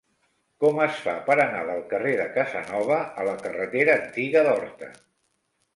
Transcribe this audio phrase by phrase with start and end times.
[0.63, 4.93] Com es fa per anar del carrer de Casanova a la carretera Antiga d'Horta?